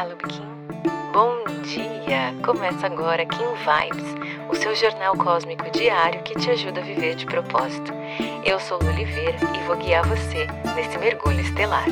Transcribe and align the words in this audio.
Olá, 0.00 0.08
Lubikin. 0.08 0.48
Bom 1.12 1.44
dia! 1.62 2.34
Começa 2.42 2.86
agora 2.86 3.26
Kim 3.26 3.36
Vibes, 3.36 4.48
o 4.50 4.54
seu 4.54 4.74
jornal 4.74 5.14
cósmico 5.14 5.70
diário 5.70 6.22
que 6.22 6.34
te 6.36 6.48
ajuda 6.48 6.80
a 6.80 6.82
viver 6.82 7.16
de 7.16 7.26
propósito. 7.26 7.92
Eu 8.42 8.58
sou 8.58 8.78
Lu 8.78 8.88
Oliveira 8.88 9.36
e 9.54 9.66
vou 9.66 9.76
guiar 9.76 10.08
você 10.08 10.46
nesse 10.74 10.96
mergulho 10.96 11.38
estelar. 11.40 11.84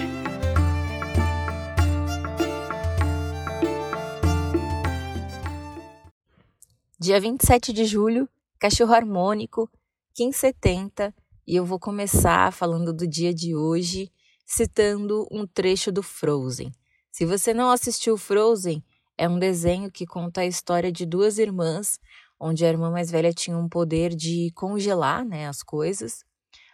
Dia 6.98 7.20
27 7.20 7.74
de 7.74 7.84
julho, 7.84 8.26
cachorro 8.58 8.94
harmônico, 8.94 9.70
Kim 10.14 10.32
70, 10.32 11.14
e 11.46 11.56
eu 11.56 11.66
vou 11.66 11.78
começar 11.78 12.54
falando 12.54 12.90
do 12.90 13.06
dia 13.06 13.34
de 13.34 13.54
hoje, 13.54 14.10
citando 14.46 15.28
um 15.30 15.46
trecho 15.46 15.92
do 15.92 16.02
Frozen. 16.02 16.72
Se 17.18 17.26
você 17.26 17.52
não 17.52 17.68
assistiu 17.68 18.16
Frozen, 18.16 18.80
é 19.16 19.28
um 19.28 19.40
desenho 19.40 19.90
que 19.90 20.06
conta 20.06 20.42
a 20.42 20.46
história 20.46 20.92
de 20.92 21.04
duas 21.04 21.36
irmãs, 21.36 21.98
onde 22.38 22.64
a 22.64 22.68
irmã 22.68 22.92
mais 22.92 23.10
velha 23.10 23.32
tinha 23.32 23.58
um 23.58 23.68
poder 23.68 24.14
de 24.14 24.52
congelar 24.54 25.24
né, 25.24 25.48
as 25.48 25.60
coisas. 25.60 26.24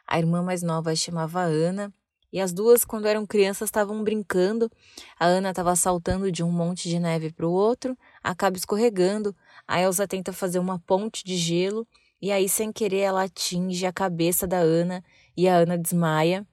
A 0.06 0.18
irmã 0.18 0.42
mais 0.42 0.62
nova 0.62 0.94
chamava 0.94 1.40
Ana, 1.40 1.90
e 2.30 2.42
as 2.42 2.52
duas, 2.52 2.84
quando 2.84 3.08
eram 3.08 3.24
crianças, 3.24 3.68
estavam 3.68 4.04
brincando. 4.04 4.70
A 5.18 5.24
Ana 5.24 5.48
estava 5.48 5.74
saltando 5.74 6.30
de 6.30 6.42
um 6.42 6.52
monte 6.52 6.90
de 6.90 7.00
neve 7.00 7.32
para 7.32 7.46
o 7.46 7.50
outro, 7.50 7.96
acaba 8.22 8.58
escorregando. 8.58 9.34
A 9.66 9.80
Elsa 9.80 10.06
tenta 10.06 10.30
fazer 10.30 10.58
uma 10.58 10.78
ponte 10.78 11.24
de 11.24 11.38
gelo, 11.38 11.88
e 12.20 12.30
aí, 12.30 12.50
sem 12.50 12.70
querer, 12.70 12.98
ela 12.98 13.22
atinge 13.22 13.86
a 13.86 13.92
cabeça 13.94 14.46
da 14.46 14.58
Ana 14.58 15.02
e 15.34 15.48
a 15.48 15.56
Ana 15.56 15.78
desmaia. 15.78 16.46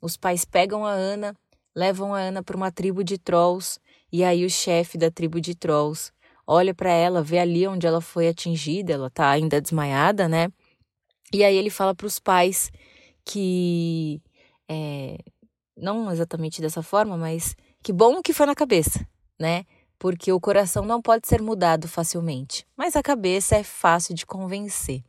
Os 0.00 0.16
pais 0.16 0.46
pegam 0.46 0.86
a 0.86 0.92
Ana, 0.92 1.36
levam 1.74 2.14
a 2.14 2.20
Ana 2.20 2.42
para 2.42 2.56
uma 2.56 2.70
tribo 2.70 3.02
de 3.02 3.18
trolls 3.18 3.80
e 4.12 4.22
aí 4.22 4.44
o 4.44 4.50
chefe 4.50 4.96
da 4.96 5.10
tribo 5.10 5.40
de 5.40 5.54
trolls 5.54 6.12
olha 6.46 6.74
para 6.74 6.90
ela, 6.90 7.22
vê 7.22 7.38
ali 7.38 7.66
onde 7.66 7.86
ela 7.86 8.00
foi 8.00 8.28
atingida, 8.28 8.92
ela 8.92 9.10
tá 9.10 9.30
ainda 9.30 9.60
desmaiada, 9.60 10.28
né? 10.28 10.48
E 11.32 11.42
aí 11.42 11.56
ele 11.56 11.70
fala 11.70 11.94
para 11.94 12.06
os 12.06 12.18
pais 12.18 12.70
que 13.24 14.22
é, 14.68 15.18
não 15.76 16.10
exatamente 16.12 16.60
dessa 16.60 16.82
forma, 16.82 17.16
mas 17.16 17.56
que 17.82 17.92
bom 17.92 18.22
que 18.22 18.32
foi 18.32 18.46
na 18.46 18.54
cabeça, 18.54 19.06
né? 19.38 19.64
Porque 19.98 20.30
o 20.32 20.40
coração 20.40 20.84
não 20.84 21.00
pode 21.00 21.26
ser 21.26 21.40
mudado 21.40 21.88
facilmente, 21.88 22.66
mas 22.76 22.94
a 22.94 23.02
cabeça 23.02 23.56
é 23.56 23.62
fácil 23.62 24.14
de 24.14 24.26
convencer. 24.26 25.02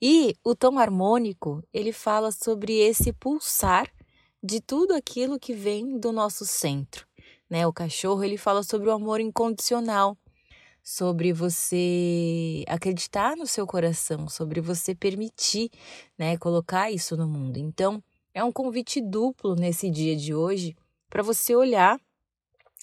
E 0.00 0.36
o 0.44 0.54
tom 0.54 0.78
harmônico, 0.78 1.62
ele 1.72 1.92
fala 1.92 2.30
sobre 2.30 2.78
esse 2.78 3.12
pulsar 3.12 3.90
de 4.44 4.60
tudo 4.60 4.92
aquilo 4.92 5.40
que 5.40 5.54
vem 5.54 5.98
do 5.98 6.12
nosso 6.12 6.44
centro. 6.44 7.06
Né? 7.48 7.66
O 7.66 7.72
cachorro 7.72 8.22
ele 8.22 8.36
fala 8.36 8.62
sobre 8.62 8.90
o 8.90 8.92
amor 8.92 9.18
incondicional, 9.18 10.18
sobre 10.82 11.32
você 11.32 12.62
acreditar 12.68 13.38
no 13.38 13.46
seu 13.46 13.66
coração, 13.66 14.28
sobre 14.28 14.60
você 14.60 14.94
permitir, 14.94 15.70
né, 16.18 16.36
colocar 16.36 16.90
isso 16.90 17.16
no 17.16 17.26
mundo. 17.26 17.56
Então, 17.56 18.04
é 18.34 18.44
um 18.44 18.52
convite 18.52 19.00
duplo 19.00 19.54
nesse 19.54 19.88
dia 19.88 20.14
de 20.14 20.34
hoje 20.34 20.76
para 21.08 21.22
você 21.22 21.56
olhar 21.56 21.98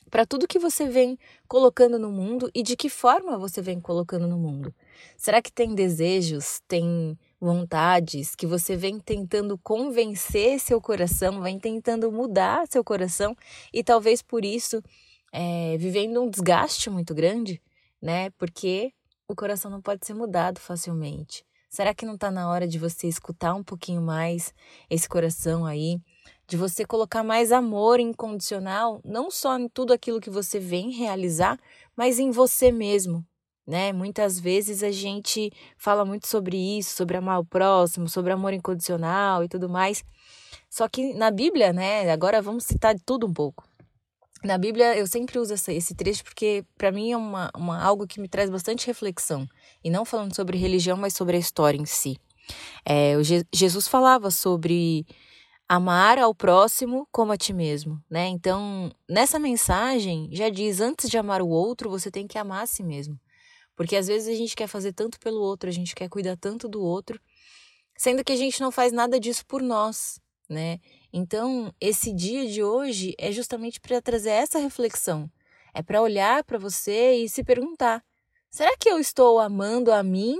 para 0.09 0.25
tudo 0.25 0.47
que 0.47 0.57
você 0.57 0.87
vem 0.87 1.15
colocando 1.47 1.99
no 1.99 2.11
mundo 2.11 2.49
e 2.55 2.63
de 2.63 2.75
que 2.75 2.89
forma 2.89 3.37
você 3.37 3.61
vem 3.61 3.79
colocando 3.79 4.27
no 4.27 4.37
mundo. 4.37 4.73
Será 5.15 5.43
que 5.43 5.51
tem 5.51 5.75
desejos, 5.75 6.59
tem 6.67 7.15
vontades 7.41 8.35
que 8.35 8.45
você 8.45 8.77
vem 8.77 8.99
tentando 8.99 9.57
convencer 9.57 10.59
seu 10.59 10.79
coração, 10.79 11.41
vem 11.41 11.57
tentando 11.57 12.11
mudar 12.11 12.67
seu 12.69 12.83
coração 12.83 13.35
e 13.73 13.83
talvez 13.83 14.21
por 14.21 14.45
isso 14.45 14.79
é, 15.33 15.75
vivendo 15.77 16.21
um 16.21 16.29
desgaste 16.29 16.87
muito 16.91 17.15
grande, 17.15 17.59
né? 17.99 18.29
Porque 18.31 18.93
o 19.27 19.35
coração 19.35 19.71
não 19.71 19.81
pode 19.81 20.05
ser 20.05 20.13
mudado 20.13 20.59
facilmente. 20.59 21.43
Será 21.67 21.95
que 21.95 22.05
não 22.05 22.15
está 22.15 22.29
na 22.29 22.49
hora 22.49 22.67
de 22.67 22.77
você 22.77 23.07
escutar 23.07 23.55
um 23.55 23.63
pouquinho 23.63 24.01
mais 24.01 24.53
esse 24.89 25.09
coração 25.09 25.65
aí? 25.65 25.99
De 26.45 26.57
você 26.57 26.85
colocar 26.85 27.23
mais 27.23 27.51
amor 27.51 27.99
incondicional, 27.99 28.99
não 29.05 29.31
só 29.31 29.57
em 29.57 29.69
tudo 29.69 29.93
aquilo 29.93 30.19
que 30.19 30.29
você 30.29 30.59
vem 30.59 30.91
realizar, 30.91 31.57
mas 31.95 32.19
em 32.19 32.29
você 32.29 32.73
mesmo, 32.73 33.25
né? 33.65 33.93
Muitas 33.93 34.39
vezes 34.39 34.83
a 34.83 34.91
gente 34.91 35.51
fala 35.77 36.03
muito 36.05 36.27
sobre 36.27 36.57
isso, 36.57 36.95
sobre 36.95 37.17
amar 37.17 37.39
o 37.39 37.45
próximo, 37.45 38.09
sobre 38.09 38.33
amor 38.33 38.53
incondicional 38.53 39.43
e 39.43 39.47
tudo 39.47 39.69
mais. 39.69 40.03
Só 40.69 40.87
que 40.87 41.13
na 41.13 41.31
Bíblia, 41.31 41.73
né? 41.73 42.09
Agora 42.11 42.41
vamos 42.41 42.65
citar 42.65 42.95
tudo 43.05 43.27
um 43.27 43.33
pouco. 43.33 43.63
Na 44.43 44.57
Bíblia 44.57 44.97
eu 44.97 45.05
sempre 45.05 45.37
uso 45.37 45.53
essa, 45.53 45.71
esse 45.71 45.93
trecho 45.93 46.23
porque 46.23 46.65
para 46.77 46.91
mim 46.91 47.11
é 47.11 47.17
uma, 47.17 47.51
uma, 47.55 47.81
algo 47.81 48.07
que 48.07 48.19
me 48.19 48.27
traz 48.27 48.49
bastante 48.49 48.87
reflexão. 48.87 49.47
E 49.83 49.89
não 49.89 50.05
falando 50.05 50.35
sobre 50.35 50.57
religião, 50.57 50.97
mas 50.97 51.13
sobre 51.13 51.37
a 51.37 51.39
história 51.39 51.77
em 51.77 51.85
si. 51.85 52.17
É, 52.85 53.21
Je 53.23 53.45
Jesus 53.53 53.87
falava 53.87 54.31
sobre 54.31 55.05
amar 55.69 56.17
ao 56.19 56.35
próximo 56.35 57.07
como 57.11 57.31
a 57.31 57.37
ti 57.37 57.53
mesmo, 57.53 58.01
né? 58.09 58.27
Então, 58.27 58.91
nessa 59.07 59.39
mensagem 59.39 60.29
já 60.33 60.49
diz 60.49 60.81
antes 60.81 61.09
de 61.09 61.17
amar 61.17 61.41
o 61.41 61.47
outro, 61.47 61.89
você 61.89 62.11
tem 62.11 62.27
que 62.27 62.37
amar 62.37 62.63
a 62.63 62.67
si 62.67 62.83
mesmo. 62.83 63.17
Porque 63.81 63.95
às 63.95 64.05
vezes 64.05 64.27
a 64.27 64.37
gente 64.37 64.55
quer 64.55 64.67
fazer 64.67 64.93
tanto 64.93 65.19
pelo 65.19 65.41
outro, 65.41 65.67
a 65.67 65.73
gente 65.73 65.95
quer 65.95 66.07
cuidar 66.07 66.37
tanto 66.37 66.69
do 66.69 66.83
outro, 66.83 67.19
sendo 67.97 68.23
que 68.23 68.31
a 68.31 68.35
gente 68.35 68.61
não 68.61 68.71
faz 68.71 68.91
nada 68.91 69.19
disso 69.19 69.43
por 69.43 69.59
nós, 69.59 70.19
né? 70.47 70.79
Então, 71.11 71.73
esse 71.81 72.13
dia 72.13 72.47
de 72.47 72.61
hoje 72.61 73.15
é 73.17 73.31
justamente 73.31 73.81
para 73.81 73.99
trazer 73.99 74.29
essa 74.29 74.59
reflexão. 74.59 75.27
É 75.73 75.81
para 75.81 75.99
olhar 75.99 76.43
para 76.43 76.59
você 76.59 77.15
e 77.15 77.27
se 77.27 77.43
perguntar: 77.43 78.05
será 78.51 78.77
que 78.77 78.87
eu 78.87 78.99
estou 78.99 79.39
amando 79.39 79.91
a 79.91 80.03
mim 80.03 80.37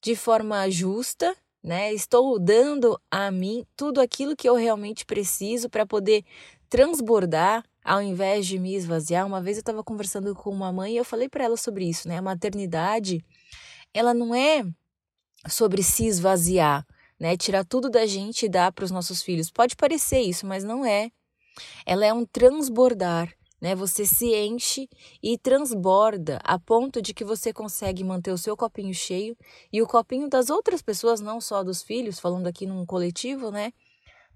de 0.00 0.16
forma 0.16 0.70
justa, 0.70 1.36
né? 1.62 1.92
Estou 1.92 2.38
dando 2.38 2.98
a 3.10 3.30
mim 3.30 3.66
tudo 3.76 4.00
aquilo 4.00 4.34
que 4.34 4.48
eu 4.48 4.54
realmente 4.54 5.04
preciso 5.04 5.68
para 5.68 5.84
poder 5.84 6.24
transbordar 6.68 7.64
ao 7.86 8.02
invés 8.02 8.46
de 8.46 8.58
me 8.58 8.74
esvaziar. 8.74 9.26
Uma 9.26 9.40
vez 9.40 9.56
eu 9.56 9.60
estava 9.60 9.82
conversando 9.84 10.34
com 10.34 10.50
uma 10.50 10.72
mãe 10.72 10.94
e 10.94 10.96
eu 10.96 11.04
falei 11.04 11.28
para 11.28 11.44
ela 11.44 11.56
sobre 11.56 11.88
isso, 11.88 12.08
né? 12.08 12.18
A 12.18 12.22
maternidade, 12.22 13.24
ela 13.94 14.12
não 14.12 14.34
é 14.34 14.64
sobre 15.48 15.82
se 15.82 16.06
esvaziar, 16.06 16.84
né? 17.18 17.36
Tirar 17.36 17.64
tudo 17.64 17.88
da 17.88 18.04
gente 18.04 18.46
e 18.46 18.48
dar 18.48 18.72
para 18.72 18.84
os 18.84 18.90
nossos 18.90 19.22
filhos. 19.22 19.50
Pode 19.50 19.76
parecer 19.76 20.20
isso, 20.20 20.46
mas 20.46 20.64
não 20.64 20.84
é. 20.84 21.10
Ela 21.86 22.04
é 22.04 22.12
um 22.12 22.26
transbordar, 22.26 23.32
né? 23.60 23.74
Você 23.76 24.04
se 24.04 24.34
enche 24.34 24.88
e 25.22 25.38
transborda 25.38 26.40
a 26.42 26.58
ponto 26.58 27.00
de 27.00 27.14
que 27.14 27.24
você 27.24 27.52
consegue 27.52 28.02
manter 28.02 28.32
o 28.32 28.38
seu 28.38 28.56
copinho 28.56 28.92
cheio 28.92 29.36
e 29.72 29.80
o 29.80 29.86
copinho 29.86 30.28
das 30.28 30.50
outras 30.50 30.82
pessoas, 30.82 31.20
não 31.20 31.40
só 31.40 31.62
dos 31.62 31.82
filhos, 31.82 32.18
falando 32.18 32.48
aqui 32.48 32.66
num 32.66 32.84
coletivo, 32.84 33.50
né? 33.50 33.72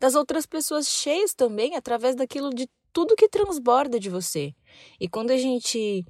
Das 0.01 0.15
outras 0.15 0.47
pessoas 0.47 0.89
cheios 0.89 1.35
também 1.35 1.77
através 1.77 2.17
daquilo 2.17 2.51
de 2.51 2.69
tudo 2.93 3.15
que 3.15 3.29
transborda 3.29 4.01
de 4.01 4.09
você. 4.09 4.55
E 4.99 5.09
quando 5.09 5.31
a 5.31 5.37
gente 5.37 6.05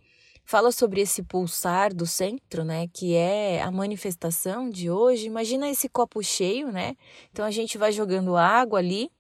fala 0.45 0.73
sobre 0.73 1.01
esse 1.01 1.23
pulsar 1.23 1.93
do 1.95 2.07
centro, 2.07 2.65
né, 2.65 2.89
que 2.89 3.15
é 3.15 3.61
a 3.61 3.71
manifestação 3.71 4.71
de 4.71 4.91
hoje, 4.91 5.27
imagina 5.27 5.69
esse 5.69 5.89
copo 5.89 6.23
cheio, 6.23 6.73
né? 6.73 6.97
Então 7.31 7.45
a 7.45 7.51
gente 7.51 7.77
vai 7.77 7.93
jogando 7.93 8.37
água 8.37 8.79
ali. 8.79 9.11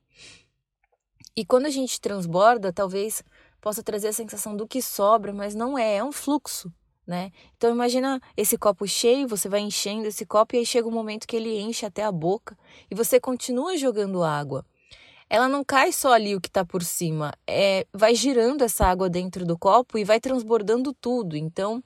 E 1.36 1.44
quando 1.44 1.66
a 1.66 1.70
gente 1.70 2.00
transborda, 2.00 2.72
talvez 2.72 3.22
possa 3.60 3.82
trazer 3.82 4.08
a 4.08 4.12
sensação 4.12 4.56
do 4.56 4.66
que 4.66 4.80
sobra, 4.80 5.32
mas 5.32 5.54
não 5.54 5.76
é, 5.76 5.96
é 5.96 6.04
um 6.04 6.12
fluxo, 6.12 6.72
né? 7.10 7.32
Então 7.56 7.70
imagina 7.70 8.22
esse 8.36 8.56
copo 8.56 8.86
cheio, 8.86 9.26
você 9.26 9.48
vai 9.48 9.60
enchendo 9.60 10.06
esse 10.06 10.24
copo 10.24 10.54
e 10.54 10.60
aí 10.60 10.64
chega 10.66 10.86
um 10.86 10.92
momento 10.92 11.26
que 11.26 11.34
ele 11.34 11.60
enche 11.60 11.84
até 11.84 12.04
a 12.04 12.12
boca 12.12 12.56
e 12.88 12.94
você 12.94 13.18
continua 13.18 13.76
jogando 13.76 14.22
água 14.22 14.64
ela 15.28 15.48
não 15.48 15.62
cai 15.62 15.92
só 15.92 16.12
ali 16.12 16.34
o 16.34 16.40
que 16.40 16.48
está 16.48 16.64
por 16.64 16.82
cima, 16.82 17.32
é, 17.46 17.86
vai 17.94 18.16
girando 18.16 18.62
essa 18.62 18.84
água 18.84 19.08
dentro 19.08 19.46
do 19.46 19.56
copo 19.56 19.96
e 19.96 20.02
vai 20.02 20.18
transbordando 20.18 20.92
tudo. 20.92 21.36
Então, 21.36 21.80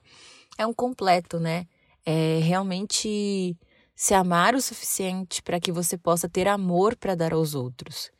é 0.57 0.65
um 0.65 0.73
completo, 0.73 1.39
né? 1.39 1.67
É 2.03 2.39
realmente 2.41 3.55
se 3.95 4.15
amar 4.15 4.55
o 4.55 4.61
suficiente 4.61 5.43
para 5.43 5.59
que 5.59 5.71
você 5.71 5.95
possa 5.95 6.27
ter 6.27 6.47
amor 6.47 6.95
para 6.95 7.13
dar 7.13 7.33
aos 7.33 7.53
outros. 7.53 8.11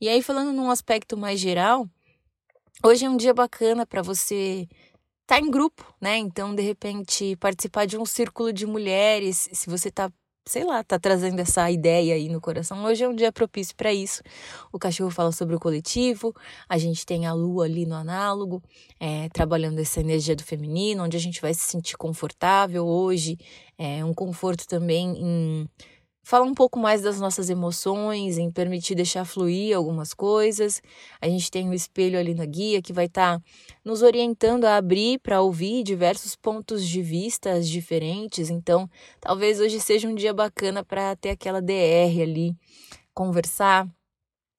E 0.00 0.08
aí, 0.08 0.22
falando 0.22 0.50
num 0.50 0.70
aspecto 0.70 1.14
mais 1.14 1.38
geral, 1.38 1.86
hoje 2.82 3.04
é 3.04 3.10
um 3.10 3.18
dia 3.18 3.34
bacana 3.34 3.84
para 3.84 4.00
você 4.00 4.66
estar 5.30 5.40
tá 5.40 5.46
em 5.46 5.48
grupo, 5.48 5.94
né? 6.00 6.18
Então, 6.18 6.52
de 6.52 6.62
repente, 6.62 7.36
participar 7.36 7.86
de 7.86 7.96
um 7.96 8.04
círculo 8.04 8.52
de 8.52 8.66
mulheres, 8.66 9.48
se 9.52 9.70
você 9.70 9.88
está 9.88 10.10
sei 10.46 10.64
lá, 10.64 10.82
tá 10.82 10.98
trazendo 10.98 11.38
essa 11.38 11.70
ideia 11.70 12.14
aí 12.14 12.28
no 12.28 12.40
coração. 12.40 12.82
Hoje 12.82 13.04
é 13.04 13.08
um 13.08 13.14
dia 13.14 13.30
propício 13.30 13.76
para 13.76 13.92
isso. 13.92 14.20
O 14.72 14.78
cachorro 14.80 15.10
fala 15.10 15.30
sobre 15.30 15.54
o 15.54 15.60
coletivo, 15.60 16.34
a 16.68 16.76
gente 16.76 17.06
tem 17.06 17.24
a 17.26 17.32
lua 17.32 17.66
ali 17.66 17.86
no 17.86 17.94
análogo, 17.94 18.60
é, 18.98 19.28
trabalhando 19.28 19.78
essa 19.78 20.00
energia 20.00 20.34
do 20.34 20.42
feminino, 20.42 21.04
onde 21.04 21.16
a 21.16 21.20
gente 21.20 21.40
vai 21.40 21.54
se 21.54 21.60
sentir 21.60 21.96
confortável 21.96 22.84
hoje, 22.84 23.38
é 23.78 24.04
um 24.04 24.14
conforto 24.14 24.66
também 24.66 25.14
em 25.18 25.68
falar 26.22 26.44
um 26.44 26.54
pouco 26.54 26.78
mais 26.78 27.02
das 27.02 27.20
nossas 27.20 27.50
emoções, 27.50 28.38
em 28.38 28.50
permitir 28.50 28.94
deixar 28.94 29.24
fluir 29.24 29.76
algumas 29.76 30.14
coisas. 30.14 30.82
A 31.20 31.28
gente 31.28 31.50
tem 31.50 31.68
um 31.68 31.72
espelho 31.72 32.18
ali 32.18 32.34
na 32.34 32.44
guia 32.44 32.82
que 32.82 32.92
vai 32.92 33.06
estar 33.06 33.38
tá 33.38 33.44
nos 33.84 34.02
orientando 34.02 34.64
a 34.64 34.76
abrir 34.76 35.18
para 35.20 35.40
ouvir 35.40 35.82
diversos 35.82 36.36
pontos 36.36 36.86
de 36.86 37.02
vista 37.02 37.60
diferentes. 37.60 38.50
Então, 38.50 38.88
talvez 39.20 39.60
hoje 39.60 39.80
seja 39.80 40.08
um 40.08 40.14
dia 40.14 40.34
bacana 40.34 40.84
para 40.84 41.16
ter 41.16 41.30
aquela 41.30 41.60
DR 41.60 42.22
ali, 42.22 42.54
conversar 43.14 43.88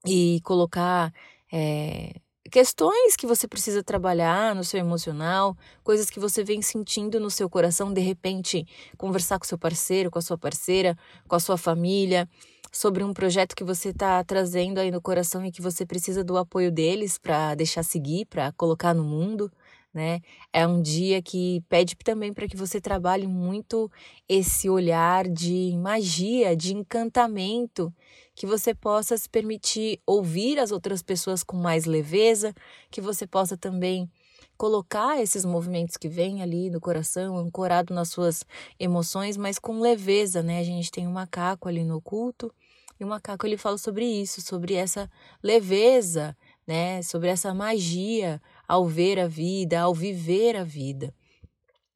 e 0.05 0.39
colocar. 0.43 1.13
É, 1.53 2.13
questões 2.51 3.15
que 3.15 3.25
você 3.25 3.47
precisa 3.47 3.81
trabalhar 3.81 4.53
no 4.53 4.63
seu 4.63 4.79
emocional, 4.79 5.57
coisas 5.83 6.09
que 6.09 6.19
você 6.19 6.43
vem 6.43 6.61
sentindo 6.61 7.19
no 7.19 7.31
seu 7.31 7.49
coração, 7.49 7.93
de 7.93 8.01
repente 8.01 8.67
conversar 8.97 9.39
com 9.39 9.45
seu 9.45 9.57
parceiro, 9.57 10.11
com 10.11 10.19
a 10.19 10.21
sua 10.21 10.37
parceira, 10.37 10.97
com 11.27 11.35
a 11.35 11.39
sua 11.39 11.57
família, 11.57 12.27
sobre 12.71 13.03
um 13.03 13.13
projeto 13.13 13.55
que 13.55 13.63
você 13.63 13.89
está 13.89 14.23
trazendo 14.23 14.79
aí 14.79 14.91
no 14.91 15.01
coração 15.01 15.45
e 15.45 15.51
que 15.51 15.61
você 15.61 15.85
precisa 15.85 16.23
do 16.23 16.37
apoio 16.37 16.71
deles 16.71 17.17
para 17.17 17.55
deixar 17.55 17.83
seguir, 17.83 18.25
para 18.25 18.51
colocar 18.51 18.93
no 18.93 19.03
mundo 19.03 19.49
né? 19.93 20.21
É 20.53 20.65
um 20.65 20.81
dia 20.81 21.21
que 21.21 21.61
pede 21.67 21.95
também 21.95 22.33
para 22.33 22.47
que 22.47 22.55
você 22.55 22.79
trabalhe 22.79 23.27
muito 23.27 23.91
esse 24.27 24.69
olhar 24.69 25.27
de 25.27 25.75
magia, 25.77 26.55
de 26.55 26.73
encantamento, 26.73 27.93
que 28.33 28.47
você 28.47 28.73
possa 28.73 29.17
se 29.17 29.29
permitir 29.29 29.99
ouvir 30.05 30.59
as 30.59 30.71
outras 30.71 31.01
pessoas 31.03 31.43
com 31.43 31.57
mais 31.57 31.85
leveza, 31.85 32.53
que 32.89 33.01
você 33.01 33.27
possa 33.27 33.57
também 33.57 34.09
colocar 34.57 35.19
esses 35.21 35.43
movimentos 35.43 35.97
que 35.97 36.07
vêm 36.07 36.41
ali 36.41 36.69
no 36.69 36.79
coração, 36.79 37.37
ancorado 37.37 37.93
nas 37.93 38.09
suas 38.09 38.45
emoções, 38.79 39.35
mas 39.35 39.57
com 39.57 39.79
leveza, 39.79 40.43
né? 40.43 40.59
A 40.59 40.63
gente 40.63 40.91
tem 40.91 41.07
um 41.07 41.11
macaco 41.11 41.67
ali 41.67 41.83
no 41.83 41.99
culto, 41.99 42.53
e 42.99 43.03
o 43.03 43.07
macaco 43.07 43.47
ele 43.47 43.57
fala 43.57 43.79
sobre 43.79 44.05
isso, 44.05 44.39
sobre 44.41 44.75
essa 44.75 45.09
leveza, 45.41 46.37
né? 46.67 47.01
Sobre 47.01 47.29
essa 47.29 47.51
magia 47.51 48.39
ao 48.71 48.87
ver 48.87 49.19
a 49.19 49.27
vida, 49.27 49.81
ao 49.81 49.93
viver 49.93 50.55
a 50.55 50.63
vida. 50.63 51.13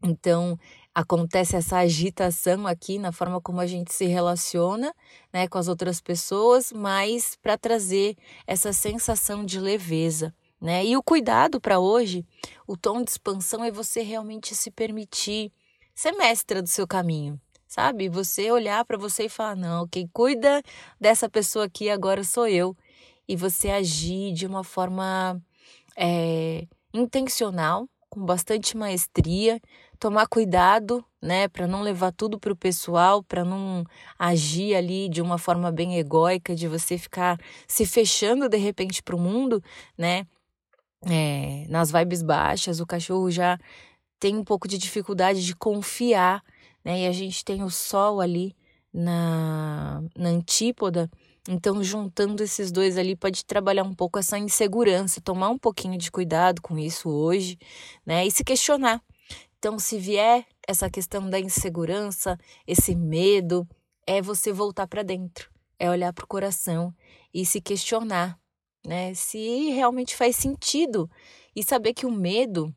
Então, 0.04 0.60
acontece 0.94 1.56
essa 1.56 1.78
agitação 1.78 2.68
aqui 2.68 3.00
na 3.00 3.14
forma 3.14 3.40
como 3.40 3.62
a 3.62 3.66
gente 3.66 3.94
se 3.94 4.04
relaciona 4.04 4.94
né, 5.32 5.48
com 5.48 5.58
as 5.58 5.70
outras 5.70 6.02
pessoas, 6.02 6.74
mas 6.74 7.38
para 7.42 7.58
trazer 7.58 8.18
essa 8.46 8.74
sensação 8.74 9.46
de 9.46 9.58
leveza. 9.58 10.36
Né? 10.60 10.86
E 10.86 10.98
o 10.98 11.02
cuidado 11.02 11.62
para 11.62 11.80
hoje, 11.80 12.26
o 12.68 12.76
tom 12.76 13.02
de 13.02 13.12
expansão 13.12 13.64
é 13.64 13.72
você 13.72 14.02
realmente 14.02 14.54
se 14.54 14.70
permitir 14.70 15.54
ser 15.96 16.12
mestra 16.12 16.62
do 16.62 16.68
seu 16.68 16.86
caminho, 16.86 17.40
sabe? 17.66 18.10
Você 18.10 18.52
olhar 18.52 18.84
para 18.84 18.98
você 18.98 19.28
e 19.28 19.30
falar: 19.30 19.56
não, 19.56 19.88
quem 19.88 20.10
cuida 20.12 20.62
dessa 21.00 21.30
pessoa 21.30 21.66
aqui 21.66 21.90
agora 21.90 22.22
sou 22.22 22.50
eu. 22.50 22.76
E 23.26 23.36
você 23.38 23.70
agir 23.70 24.34
de 24.34 24.46
uma 24.46 24.64
forma 24.64 25.42
é, 25.96 26.68
intencional, 26.94 27.88
com 28.10 28.24
bastante 28.24 28.78
maestria, 28.78 29.60
tomar 30.00 30.28
cuidado, 30.28 31.04
né, 31.22 31.48
para 31.48 31.68
não 31.68 31.82
levar 31.82 32.12
tudo 32.12 32.40
para 32.40 32.54
o 32.54 32.56
pessoal, 32.56 33.24
para 33.24 33.44
não 33.44 33.84
agir 34.18 34.76
ali 34.76 35.10
de 35.10 35.22
uma 35.22 35.38
forma 35.38 35.72
bem 35.72 35.98
egóica, 35.98 36.56
de 36.56 36.68
você 36.68 36.98
ficar 36.98 37.38
se 37.68 37.86
fechando 37.86 38.48
de 38.48 38.58
repente 38.58 39.02
para 39.04 39.16
o 39.16 39.20
mundo, 39.20 39.62
né, 39.98 40.26
é, 41.06 41.66
nas 41.68 41.92
vibes 41.92 42.22
baixas, 42.22 42.80
o 42.80 42.86
cachorro 42.86 43.30
já 43.30 43.60
tem 44.20 44.38
um 44.38 44.44
pouco 44.44 44.68
de 44.68 44.78
dificuldade 44.78 45.46
de 45.46 45.56
confiar, 45.56 46.44
né, 46.84 47.02
e 47.02 47.08
a 47.08 47.12
gente 47.12 47.44
tem 47.44 47.64
o 47.64 47.70
sol 47.70 48.22
ali 48.22 48.56
na, 48.94 50.02
na 50.16 50.30
antípoda 50.30 51.10
então, 51.48 51.84
juntando 51.84 52.42
esses 52.42 52.72
dois 52.72 52.98
ali, 52.98 53.16
pode 53.16 53.46
trabalhar 53.46 53.84
um 53.84 53.94
pouco 53.94 54.18
essa 54.18 54.38
insegurança, 54.38 55.22
tomar 55.22 55.50
um 55.50 55.60
pouquinho 55.60 55.98
de 55.98 56.10
cuidado 56.12 56.60
com 56.60 56.78
isso 56.78 57.08
hoje, 57.08 57.58
né? 58.04 58.26
E 58.26 58.32
se 58.32 58.44
questionar. 58.44 59.00
Então, 59.60 59.78
se 59.78 60.00
vier 60.00 60.46
essa 60.68 60.90
questão 60.90 61.30
da 61.30 61.40
insegurança, 61.40 62.38
esse 62.66 62.96
medo, 62.96 63.68
é 64.08 64.22
você 64.22 64.52
voltar 64.52 64.88
para 64.88 65.04
dentro, 65.04 65.50
é 65.78 65.90
olhar 65.90 66.12
para 66.14 66.26
o 66.26 66.28
coração 66.28 66.94
e 67.32 67.46
se 67.46 67.62
questionar, 67.62 68.40
né? 68.86 69.14
Se 69.14 69.70
realmente 69.70 70.16
faz 70.16 70.36
sentido 70.36 71.10
e 71.56 71.64
saber 71.64 71.94
que 71.94 72.08
o 72.08 72.12
medo 72.12 72.74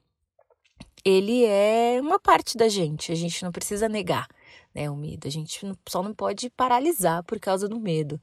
ele 1.05 1.45
é 1.47 1.99
uma 2.03 2.19
parte 2.19 2.57
da 2.57 2.69
gente, 2.69 3.13
a 3.13 3.15
gente 3.15 3.43
não 3.43 3.53
precisa 3.53 3.89
negar 3.89 4.29
né? 4.79 4.89
O 4.89 4.97
medo. 4.97 5.27
A 5.27 5.31
gente 5.31 5.61
só 5.89 6.03
não 6.03 6.15
pode 6.15 6.49
paralisar 6.51 7.25
por 7.25 7.41
causa 7.41 7.69
do 7.69 7.81
medo. 7.81 8.21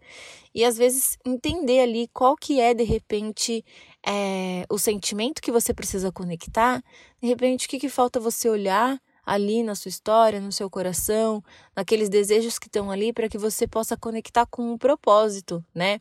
E 0.53 0.63
às 0.63 0.77
vezes 0.77 1.17
entender 1.25 1.81
ali 1.81 2.07
qual 2.13 2.37
que 2.37 2.61
é, 2.61 2.73
de 2.73 2.83
repente, 2.83 3.63
é, 4.05 4.65
o 4.69 4.77
sentimento 4.77 5.41
que 5.41 5.51
você 5.51 5.73
precisa 5.73 6.13
conectar. 6.13 6.81
De 7.21 7.27
repente, 7.27 7.67
o 7.67 7.69
que, 7.69 7.77
que 7.77 7.89
falta 7.89 8.21
você 8.21 8.47
olhar 8.47 8.97
ali 9.25 9.63
na 9.63 9.75
sua 9.75 9.89
história, 9.89 10.39
no 10.39 10.51
seu 10.51 10.69
coração, 10.69 11.43
naqueles 11.75 12.07
desejos 12.07 12.57
que 12.57 12.67
estão 12.67 12.89
ali 12.89 13.11
para 13.11 13.27
que 13.27 13.37
você 13.37 13.67
possa 13.67 13.97
conectar 13.97 14.45
com 14.45 14.71
um 14.71 14.77
propósito, 14.77 15.65
né? 15.73 15.99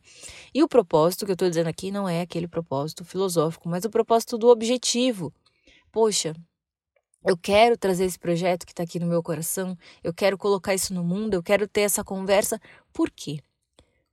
E 0.53 0.63
o 0.63 0.67
propósito 0.69 1.25
que 1.25 1.31
eu 1.31 1.33
estou 1.33 1.49
dizendo 1.49 1.67
aqui 1.67 1.91
não 1.91 2.07
é 2.07 2.21
aquele 2.21 2.47
propósito 2.47 3.03
filosófico, 3.03 3.67
mas 3.67 3.83
o 3.83 3.89
propósito 3.89 4.37
do 4.37 4.47
objetivo. 4.47 5.33
Poxa, 5.91 6.33
eu 7.25 7.35
quero 7.35 7.77
trazer 7.77 8.05
esse 8.05 8.19
projeto 8.19 8.65
que 8.65 8.71
está 8.71 8.83
aqui 8.83 8.99
no 8.99 9.07
meu 9.07 9.23
coração, 9.23 9.77
eu 10.03 10.13
quero 10.13 10.37
colocar 10.37 10.75
isso 10.75 10.93
no 10.93 11.03
mundo, 11.03 11.33
eu 11.33 11.43
quero 11.43 11.67
ter 11.67 11.81
essa 11.81 12.03
conversa. 12.03 12.59
Por 12.93 13.09
quê? 13.09 13.39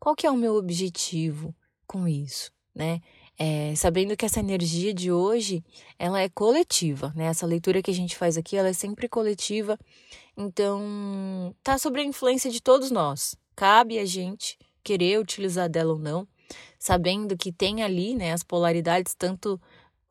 Qual 0.00 0.16
que 0.16 0.26
é 0.26 0.30
o 0.30 0.36
meu 0.36 0.56
objetivo 0.56 1.54
com 1.86 2.08
isso, 2.08 2.50
né? 2.74 3.00
É, 3.38 3.74
sabendo 3.74 4.16
que 4.16 4.24
essa 4.24 4.40
energia 4.40 4.92
de 4.92 5.10
hoje 5.10 5.64
ela 5.98 6.20
é 6.20 6.28
coletiva, 6.28 7.12
né? 7.14 7.26
Essa 7.26 7.46
leitura 7.46 7.82
que 7.82 7.90
a 7.90 7.94
gente 7.94 8.16
faz 8.16 8.36
aqui 8.36 8.56
ela 8.56 8.68
é 8.68 8.72
sempre 8.72 9.08
coletiva, 9.08 9.78
então 10.36 11.54
tá 11.62 11.78
sobre 11.78 12.00
a 12.00 12.04
influência 12.04 12.50
de 12.50 12.60
todos 12.62 12.90
nós. 12.90 13.36
Cabe 13.54 13.98
a 13.98 14.04
gente 14.04 14.58
querer 14.82 15.20
utilizar 15.20 15.68
dela 15.68 15.92
ou 15.92 15.98
não, 15.98 16.26
sabendo 16.78 17.36
que 17.36 17.52
tem 17.52 17.82
ali, 17.82 18.14
né, 18.14 18.32
as 18.32 18.42
polaridades 18.42 19.14
tanto 19.14 19.60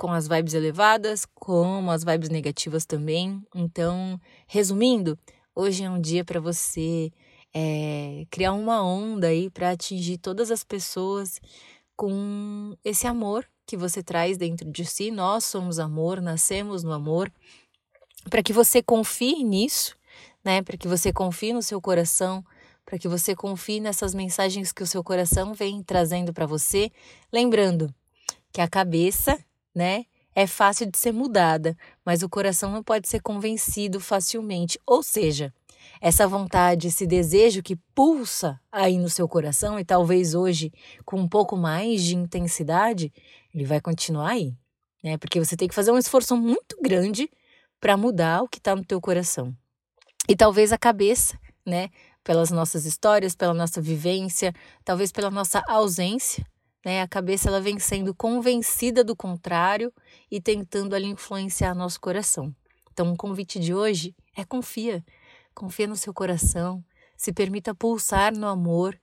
com 0.01 0.11
as 0.11 0.27
vibes 0.27 0.55
elevadas, 0.55 1.27
como 1.35 1.91
as 1.91 2.03
vibes 2.03 2.29
negativas 2.29 2.87
também. 2.87 3.39
Então, 3.53 4.19
resumindo, 4.47 5.15
hoje 5.53 5.83
é 5.83 5.89
um 5.91 6.01
dia 6.01 6.25
para 6.25 6.39
você 6.39 7.13
é, 7.53 8.25
criar 8.31 8.53
uma 8.53 8.83
onda 8.83 9.27
aí 9.27 9.47
para 9.51 9.69
atingir 9.69 10.17
todas 10.17 10.49
as 10.49 10.63
pessoas 10.63 11.39
com 11.95 12.75
esse 12.83 13.05
amor 13.05 13.47
que 13.63 13.77
você 13.77 14.01
traz 14.01 14.39
dentro 14.39 14.71
de 14.71 14.83
si. 14.85 15.11
Nós 15.11 15.43
somos 15.43 15.77
amor, 15.77 16.19
nascemos 16.19 16.81
no 16.81 16.93
amor. 16.93 17.31
Para 18.27 18.41
que 18.41 18.51
você 18.51 18.81
confie 18.81 19.43
nisso, 19.43 19.95
né? 20.43 20.63
Para 20.63 20.77
que 20.77 20.87
você 20.87 21.13
confie 21.13 21.53
no 21.53 21.61
seu 21.61 21.79
coração, 21.79 22.43
para 22.83 22.97
que 22.97 23.07
você 23.07 23.35
confie 23.35 23.79
nessas 23.79 24.15
mensagens 24.15 24.71
que 24.71 24.81
o 24.81 24.87
seu 24.87 25.03
coração 25.03 25.53
vem 25.53 25.83
trazendo 25.83 26.33
para 26.33 26.47
você, 26.47 26.91
lembrando 27.31 27.93
que 28.51 28.61
a 28.61 28.67
cabeça 28.67 29.37
né? 29.73 30.05
É 30.33 30.47
fácil 30.47 30.89
de 30.89 30.97
ser 30.97 31.11
mudada, 31.11 31.77
mas 32.05 32.23
o 32.23 32.29
coração 32.29 32.71
não 32.71 32.83
pode 32.83 33.07
ser 33.07 33.19
convencido 33.21 33.99
facilmente. 33.99 34.79
Ou 34.85 35.03
seja, 35.03 35.53
essa 35.99 36.27
vontade, 36.27 36.87
esse 36.87 37.05
desejo 37.05 37.61
que 37.61 37.75
pulsa 37.93 38.59
aí 38.71 38.97
no 38.97 39.09
seu 39.09 39.27
coração 39.27 39.79
e 39.79 39.85
talvez 39.85 40.33
hoje 40.33 40.71
com 41.05 41.19
um 41.19 41.27
pouco 41.27 41.57
mais 41.57 42.03
de 42.03 42.15
intensidade, 42.15 43.11
ele 43.53 43.65
vai 43.65 43.81
continuar 43.81 44.31
aí, 44.31 44.55
né? 45.03 45.17
Porque 45.17 45.39
você 45.39 45.57
tem 45.57 45.67
que 45.67 45.75
fazer 45.75 45.91
um 45.91 45.97
esforço 45.97 46.37
muito 46.37 46.77
grande 46.81 47.29
para 47.79 47.97
mudar 47.97 48.43
o 48.43 48.47
que 48.47 48.57
está 48.57 48.75
no 48.75 48.85
teu 48.85 49.01
coração. 49.01 49.53
E 50.29 50.35
talvez 50.35 50.71
a 50.71 50.77
cabeça, 50.77 51.37
né? 51.65 51.89
Pelas 52.23 52.51
nossas 52.51 52.85
histórias, 52.85 53.35
pela 53.35 53.53
nossa 53.53 53.81
vivência, 53.81 54.53
talvez 54.85 55.11
pela 55.11 55.31
nossa 55.31 55.63
ausência, 55.67 56.45
né? 56.83 57.01
A 57.01 57.07
cabeça 57.07 57.49
ela 57.49 57.61
vem 57.61 57.79
sendo 57.79 58.13
convencida 58.13 59.03
do 59.03 59.15
contrário 59.15 59.93
e 60.29 60.41
tentando 60.41 60.95
ali 60.95 61.07
influenciar 61.07 61.75
nosso 61.75 61.99
coração. 61.99 62.53
Então, 62.91 63.11
o 63.11 63.17
convite 63.17 63.59
de 63.59 63.73
hoje 63.73 64.15
é 64.35 64.43
confia. 64.43 65.03
Confia 65.53 65.87
no 65.87 65.95
seu 65.95 66.13
coração, 66.13 66.83
se 67.15 67.31
permita 67.31 67.75
pulsar 67.75 68.35
no 68.35 68.47
amor 68.47 68.99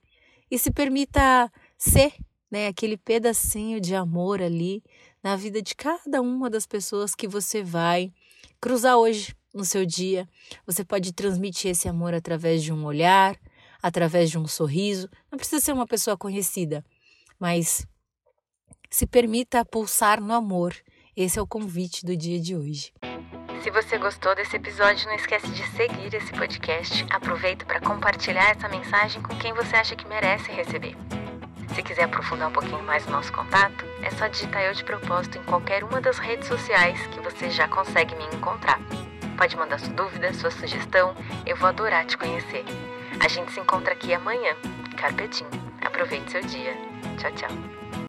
e 0.49 0.57
se 0.57 0.71
permita 0.71 1.51
ser, 1.77 2.13
né, 2.49 2.67
aquele 2.67 2.97
pedacinho 2.97 3.79
de 3.79 3.93
amor 3.93 4.41
ali 4.41 4.83
na 5.23 5.35
vida 5.35 5.61
de 5.61 5.75
cada 5.75 6.21
uma 6.21 6.49
das 6.49 6.65
pessoas 6.65 7.13
que 7.13 7.27
você 7.27 7.61
vai 7.61 8.11
cruzar 8.59 8.97
hoje 8.97 9.35
no 9.53 9.63
seu 9.63 9.85
dia. 9.85 10.27
Você 10.65 10.83
pode 10.83 11.13
transmitir 11.13 11.71
esse 11.71 11.87
amor 11.87 12.13
através 12.13 12.63
de 12.63 12.73
um 12.73 12.83
olhar, 12.85 13.39
através 13.81 14.29
de 14.29 14.37
um 14.37 14.47
sorriso. 14.47 15.09
Não 15.31 15.37
precisa 15.37 15.61
ser 15.63 15.73
uma 15.73 15.87
pessoa 15.87 16.17
conhecida, 16.17 16.83
mas 17.39 17.87
se 18.89 19.07
permita 19.07 19.63
pulsar 19.63 20.19
no 20.21 20.33
amor. 20.33 20.75
Esse 21.15 21.39
é 21.39 21.41
o 21.41 21.47
convite 21.47 22.05
do 22.05 22.15
dia 22.15 22.39
de 22.39 22.55
hoje. 22.55 22.93
Se 23.63 23.69
você 23.71 23.97
gostou 23.97 24.33
desse 24.35 24.55
episódio, 24.55 25.07
não 25.07 25.15
esquece 25.15 25.47
de 25.49 25.63
seguir 25.71 26.13
esse 26.13 26.31
podcast. 26.31 27.05
Aproveita 27.09 27.65
para 27.65 27.81
compartilhar 27.81 28.51
essa 28.51 28.69
mensagem 28.69 29.21
com 29.21 29.37
quem 29.37 29.53
você 29.53 29.75
acha 29.75 29.95
que 29.95 30.07
merece 30.07 30.51
receber. 30.51 30.95
Se 31.75 31.83
quiser 31.83 32.03
aprofundar 32.03 32.49
um 32.49 32.53
pouquinho 32.53 32.83
mais 32.83 33.05
o 33.05 33.11
nosso 33.11 33.31
contato, 33.31 33.85
é 34.01 34.09
só 34.11 34.27
digitar 34.27 34.63
Eu 34.63 34.73
de 34.73 34.83
Propósito 34.83 35.37
em 35.37 35.43
qualquer 35.43 35.83
uma 35.83 36.01
das 36.01 36.17
redes 36.17 36.47
sociais 36.47 37.05
que 37.07 37.19
você 37.19 37.49
já 37.49 37.67
consegue 37.67 38.15
me 38.15 38.25
encontrar. 38.35 38.79
Pode 39.37 39.55
mandar 39.55 39.79
sua 39.79 39.93
dúvida, 39.93 40.33
sua 40.33 40.51
sugestão, 40.51 41.15
eu 41.45 41.55
vou 41.55 41.69
adorar 41.69 42.05
te 42.05 42.17
conhecer. 42.17 42.65
A 43.19 43.27
gente 43.27 43.51
se 43.51 43.59
encontra 43.59 43.93
aqui 43.93 44.13
amanhã. 44.13 44.55
Carpetinho. 44.97 45.49
Aproveite 45.81 46.31
seu 46.31 46.41
dia. 46.41 46.88
Tchau, 47.17 47.31
tchau. 47.35 48.08